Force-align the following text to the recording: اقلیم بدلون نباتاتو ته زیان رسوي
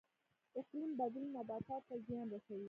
اقلیم 0.59 0.91
بدلون 0.99 1.29
نباتاتو 1.37 1.79
ته 1.87 1.95
زیان 2.05 2.27
رسوي 2.33 2.59